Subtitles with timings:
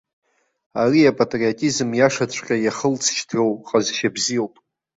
[0.81, 4.53] Ари апатриотизм иашаҵәҟьа иахылҵшьҭроу ҟазшьа бзиоуп.